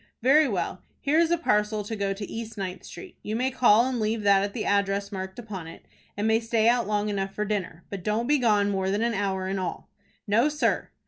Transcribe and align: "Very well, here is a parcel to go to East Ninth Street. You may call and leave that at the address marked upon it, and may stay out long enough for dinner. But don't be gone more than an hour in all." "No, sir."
"Very 0.23 0.47
well, 0.49 0.81
here 0.99 1.19
is 1.19 1.29
a 1.29 1.37
parcel 1.37 1.83
to 1.83 1.95
go 1.95 2.11
to 2.11 2.25
East 2.27 2.57
Ninth 2.57 2.83
Street. 2.85 3.19
You 3.21 3.35
may 3.35 3.51
call 3.51 3.85
and 3.85 3.99
leave 3.99 4.23
that 4.23 4.41
at 4.41 4.55
the 4.55 4.65
address 4.65 5.11
marked 5.11 5.37
upon 5.37 5.67
it, 5.67 5.85
and 6.17 6.27
may 6.27 6.39
stay 6.39 6.67
out 6.67 6.87
long 6.87 7.07
enough 7.09 7.35
for 7.35 7.45
dinner. 7.45 7.85
But 7.91 8.03
don't 8.03 8.25
be 8.25 8.39
gone 8.39 8.71
more 8.71 8.89
than 8.89 9.03
an 9.03 9.13
hour 9.13 9.47
in 9.47 9.59
all." 9.59 9.91
"No, 10.25 10.49
sir." 10.49 10.89